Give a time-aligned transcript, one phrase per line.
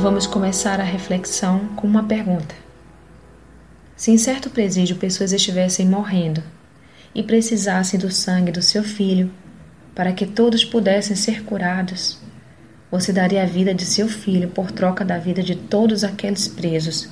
[0.00, 2.54] Vamos começar a reflexão com uma pergunta.
[3.94, 6.42] Se em certo presídio pessoas estivessem morrendo
[7.14, 9.30] e precisassem do sangue do seu filho
[9.94, 12.18] para que todos pudessem ser curados,
[12.90, 17.10] você daria a vida de seu filho por troca da vida de todos aqueles presos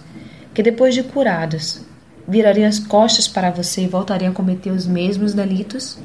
[0.55, 1.83] que, depois de curados,
[2.27, 5.99] virariam as costas para você e voltariam a cometer os mesmos delitos?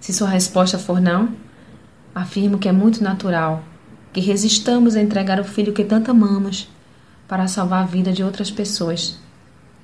[0.00, 1.36] Se sua resposta for não,
[2.12, 3.62] afirmo que é muito natural
[4.16, 6.68] que resistamos a entregar o filho que tanto amamos
[7.28, 9.18] para salvar a vida de outras pessoas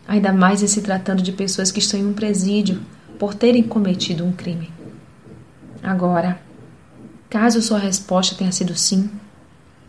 [0.07, 2.81] ainda mais em se tratando de pessoas que estão em um presídio
[3.19, 4.71] por terem cometido um crime.
[5.83, 6.41] Agora,
[7.29, 9.11] caso sua resposta tenha sido sim,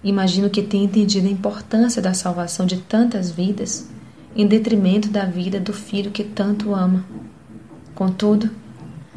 [0.03, 3.87] imagino que tenha entendido a importância da salvação de tantas vidas
[4.35, 7.05] em detrimento da vida do filho que tanto ama.
[7.95, 8.49] Contudo,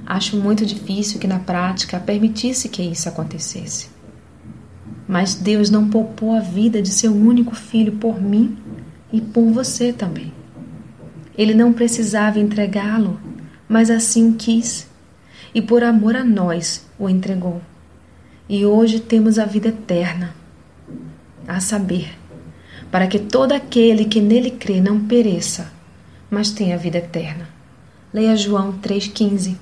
[0.07, 3.96] acho muito difícil que na prática permitisse que isso acontecesse.
[5.09, 8.57] Mas Deus não poupou a vida de seu único filho por mim
[9.13, 10.33] e por você também.
[11.37, 13.21] Ele não precisava entregá-lo,
[13.69, 14.89] mas assim quis,
[15.55, 17.61] e por amor a nós o entregou.
[18.49, 20.35] E hoje temos a vida eterna,
[21.47, 22.17] a saber,
[22.91, 25.73] para que todo aquele que nele crê não pereça,
[26.31, 27.49] mas tenha a vida eterna.
[28.13, 29.57] Leia João 3,15.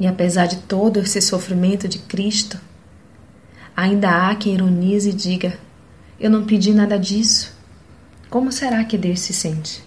[0.00, 2.58] E apesar de todo esse sofrimento de Cristo,
[3.76, 5.58] ainda há quem ironize e diga:
[6.18, 7.54] Eu não pedi nada disso.
[8.30, 9.82] Como será que Deus se sente?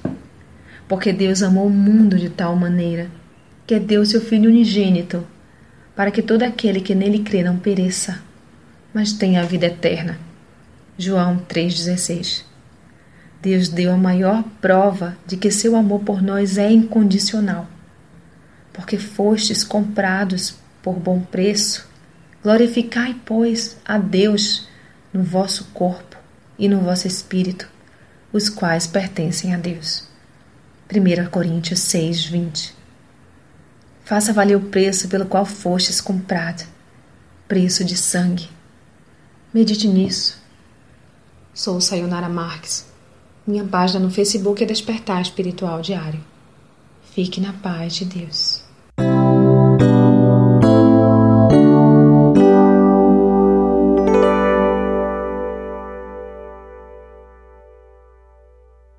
[0.88, 3.10] porque Deus amou o mundo de tal maneira
[3.66, 5.28] que deu seu Filho unigênito,
[5.94, 8.22] para que todo aquele que nele crê não pereça,
[8.94, 10.18] mas tenha a vida eterna.
[10.98, 12.44] João 3,16
[13.42, 17.68] Deus deu a maior prova de que seu amor por nós é incondicional,
[18.72, 21.87] porque fostes comprados por bom preço.
[22.48, 24.70] Glorificai, pois, a Deus
[25.12, 26.16] no vosso corpo
[26.58, 27.68] e no vosso espírito,
[28.32, 30.08] os quais pertencem a Deus.
[30.90, 32.74] 1 Coríntios 6, 20.
[34.06, 36.66] Faça valer o preço pelo qual fostes comprado,
[37.50, 38.50] preço de sangue.
[39.54, 40.42] Medite nisso.
[41.54, 42.86] Sou Sayonara Marques.
[43.46, 46.24] Minha página no Facebook é Despertar Espiritual Diário.
[47.12, 48.67] Fique na paz de Deus.